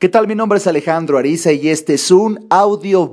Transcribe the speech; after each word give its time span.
¿Qué 0.00 0.08
tal? 0.08 0.26
Mi 0.26 0.34
nombre 0.34 0.56
es 0.56 0.66
Alejandro 0.66 1.18
Ariza 1.18 1.52
y 1.52 1.68
este 1.68 1.92
es 1.92 2.10
un 2.10 2.46
Audio 2.48 3.12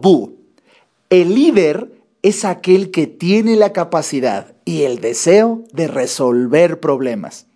El 1.10 1.36
líder 1.36 1.92
es 2.22 2.46
aquel 2.46 2.92
que 2.92 3.08
tiene 3.08 3.58
la 3.58 3.74
capacidad 3.74 4.56
y 4.64 4.84
el 4.84 5.02
deseo 5.02 5.66
de 5.74 5.90
resolver 5.90 6.80
problemas. 6.80 7.48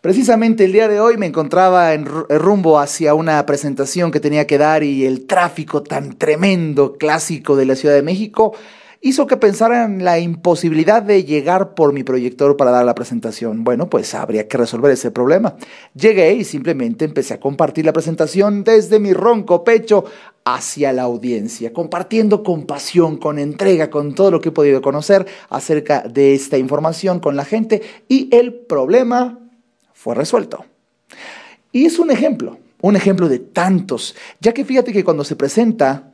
Precisamente 0.00 0.64
el 0.64 0.72
día 0.72 0.88
de 0.88 1.00
hoy 1.00 1.18
me 1.18 1.26
encontraba 1.26 1.92
en 1.92 2.06
rumbo 2.06 2.78
hacia 2.78 3.12
una 3.12 3.44
presentación 3.44 4.10
que 4.10 4.20
tenía 4.20 4.46
que 4.46 4.56
dar 4.56 4.82
y 4.82 5.04
el 5.04 5.26
tráfico 5.26 5.82
tan 5.82 6.16
tremendo 6.16 6.94
clásico 6.94 7.56
de 7.56 7.66
la 7.66 7.76
Ciudad 7.76 7.94
de 7.94 8.02
México 8.02 8.54
hizo 9.00 9.26
que 9.26 9.36
pensara 9.36 9.84
en 9.84 10.04
la 10.04 10.18
imposibilidad 10.18 11.02
de 11.02 11.24
llegar 11.24 11.74
por 11.74 11.92
mi 11.92 12.02
proyector 12.02 12.56
para 12.56 12.70
dar 12.70 12.84
la 12.84 12.94
presentación. 12.94 13.64
Bueno, 13.64 13.88
pues 13.88 14.14
habría 14.14 14.48
que 14.48 14.58
resolver 14.58 14.90
ese 14.92 15.10
problema. 15.10 15.56
Llegué 15.94 16.34
y 16.34 16.44
simplemente 16.44 17.04
empecé 17.04 17.34
a 17.34 17.40
compartir 17.40 17.84
la 17.84 17.92
presentación 17.92 18.64
desde 18.64 18.98
mi 18.98 19.12
ronco 19.12 19.64
pecho 19.64 20.04
hacia 20.44 20.92
la 20.92 21.02
audiencia, 21.02 21.72
compartiendo 21.72 22.42
con 22.42 22.66
pasión, 22.66 23.16
con 23.16 23.38
entrega, 23.38 23.90
con 23.90 24.14
todo 24.14 24.30
lo 24.30 24.40
que 24.40 24.50
he 24.50 24.52
podido 24.52 24.80
conocer 24.80 25.26
acerca 25.48 26.02
de 26.02 26.34
esta 26.34 26.56
información 26.56 27.18
con 27.18 27.36
la 27.36 27.44
gente 27.44 27.82
y 28.08 28.28
el 28.34 28.54
problema 28.54 29.40
fue 29.92 30.14
resuelto. 30.14 30.64
Y 31.72 31.86
es 31.86 31.98
un 31.98 32.10
ejemplo, 32.12 32.58
un 32.80 32.94
ejemplo 32.94 33.28
de 33.28 33.40
tantos, 33.40 34.14
ya 34.40 34.54
que 34.54 34.64
fíjate 34.64 34.92
que 34.92 35.04
cuando 35.04 35.24
se 35.24 35.34
presenta 35.34 36.12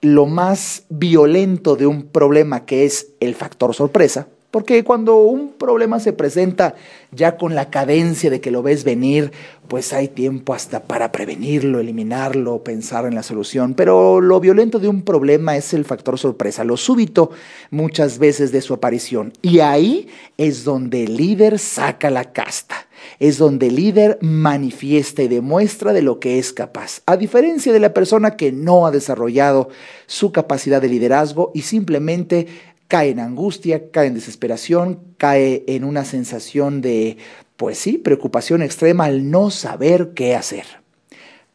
lo 0.00 0.26
más 0.26 0.84
violento 0.88 1.76
de 1.76 1.86
un 1.86 2.04
problema 2.04 2.64
que 2.64 2.84
es 2.84 3.08
el 3.20 3.34
factor 3.34 3.74
sorpresa, 3.74 4.28
porque 4.50 4.84
cuando 4.84 5.18
un 5.18 5.52
problema 5.52 6.00
se 6.00 6.14
presenta 6.14 6.76
ya 7.10 7.36
con 7.36 7.54
la 7.54 7.68
cadencia 7.68 8.30
de 8.30 8.40
que 8.40 8.50
lo 8.50 8.62
ves 8.62 8.84
venir, 8.84 9.30
pues 9.68 9.92
hay 9.92 10.08
tiempo 10.08 10.54
hasta 10.54 10.84
para 10.84 11.12
prevenirlo, 11.12 11.78
eliminarlo, 11.78 12.64
pensar 12.64 13.04
en 13.04 13.14
la 13.14 13.22
solución. 13.22 13.74
Pero 13.74 14.22
lo 14.22 14.40
violento 14.40 14.78
de 14.78 14.88
un 14.88 15.02
problema 15.02 15.58
es 15.58 15.74
el 15.74 15.84
factor 15.84 16.18
sorpresa, 16.18 16.64
lo 16.64 16.78
súbito 16.78 17.32
muchas 17.70 18.18
veces 18.18 18.50
de 18.50 18.62
su 18.62 18.72
aparición. 18.72 19.32
Y 19.42 19.58
ahí 19.60 20.08
es 20.38 20.64
donde 20.64 21.04
el 21.04 21.18
líder 21.18 21.58
saca 21.58 22.08
la 22.08 22.32
casta 22.32 22.85
es 23.18 23.38
donde 23.38 23.68
el 23.68 23.76
líder 23.76 24.18
manifiesta 24.20 25.22
y 25.22 25.28
demuestra 25.28 25.92
de 25.92 26.02
lo 26.02 26.20
que 26.20 26.38
es 26.38 26.52
capaz, 26.52 27.02
a 27.06 27.16
diferencia 27.16 27.72
de 27.72 27.80
la 27.80 27.94
persona 27.94 28.36
que 28.36 28.52
no 28.52 28.86
ha 28.86 28.90
desarrollado 28.90 29.68
su 30.06 30.32
capacidad 30.32 30.80
de 30.80 30.88
liderazgo 30.88 31.50
y 31.54 31.62
simplemente 31.62 32.46
cae 32.88 33.10
en 33.10 33.20
angustia, 33.20 33.90
cae 33.90 34.06
en 34.06 34.14
desesperación, 34.14 35.00
cae 35.18 35.64
en 35.66 35.84
una 35.84 36.04
sensación 36.04 36.80
de, 36.80 37.16
pues 37.56 37.78
sí, 37.78 37.98
preocupación 37.98 38.62
extrema 38.62 39.04
al 39.04 39.30
no 39.30 39.50
saber 39.50 40.12
qué 40.14 40.34
hacer. 40.34 40.66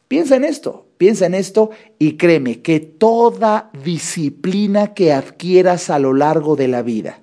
Piensa 0.08 0.36
en 0.36 0.44
esto, 0.44 0.86
piensa 0.98 1.24
en 1.24 1.34
esto 1.34 1.70
y 1.98 2.18
créeme 2.18 2.60
que 2.60 2.80
toda 2.80 3.70
disciplina 3.82 4.92
que 4.92 5.12
adquieras 5.12 5.88
a 5.88 5.98
lo 5.98 6.12
largo 6.12 6.54
de 6.54 6.68
la 6.68 6.82
vida, 6.82 7.21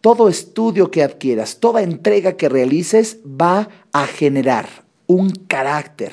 todo 0.00 0.28
estudio 0.28 0.90
que 0.90 1.02
adquieras, 1.02 1.58
toda 1.58 1.82
entrega 1.82 2.36
que 2.36 2.48
realices 2.48 3.18
va 3.24 3.68
a 3.92 4.06
generar 4.06 4.66
un 5.06 5.30
carácter 5.30 6.12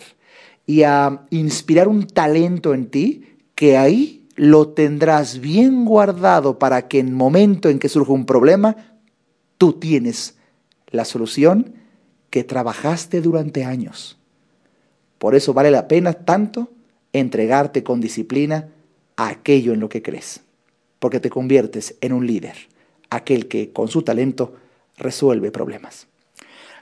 y 0.66 0.84
a 0.84 1.26
inspirar 1.30 1.88
un 1.88 2.08
talento 2.08 2.74
en 2.74 2.88
ti 2.88 3.38
que 3.56 3.78
ahí 3.78 4.28
lo 4.36 4.70
tendrás 4.70 5.40
bien 5.40 5.86
guardado 5.86 6.58
para 6.58 6.88
que 6.88 7.00
en 7.00 7.14
momento 7.14 7.70
en 7.70 7.80
que 7.80 7.90
surja 7.90 8.14
un 8.14 8.26
problema, 8.26 8.98
tú 9.58 9.74
tienes 9.74 10.38
la 10.90 11.06
solución 11.06 11.76
que 12.30 12.44
trabajaste 12.44 13.22
durante 13.22 13.64
años. 13.64 14.18
Por 15.20 15.36
eso 15.36 15.54
vale 15.54 15.70
la 15.70 15.88
pena 15.88 16.14
tanto 16.14 16.72
entregarte 17.14 17.84
con 17.84 18.02
disciplina 18.02 18.70
a 19.16 19.28
aquello 19.28 19.74
en 19.74 19.80
lo 19.80 19.90
que 19.90 20.02
crees, 20.02 20.42
porque 21.00 21.20
te 21.20 21.30
conviertes 21.30 21.96
en 22.02 22.14
un 22.14 22.26
líder 22.26 22.73
aquel 23.16 23.48
que 23.48 23.72
con 23.72 23.88
su 23.88 24.02
talento 24.02 24.56
resuelve 24.98 25.52
problemas. 25.52 26.08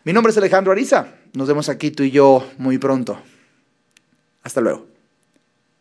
Mi 0.04 0.14
nombre 0.14 0.32
es 0.32 0.38
Alejandro 0.38 0.72
Ariza. 0.72 1.16
Nos 1.34 1.48
vemos 1.48 1.70
aquí 1.70 1.92
tú 1.92 2.04
y 2.04 2.12
yo 2.12 2.46
muy 2.58 2.78
pronto. 2.78 3.20
Hasta 4.44 4.62
luego. 4.62 4.91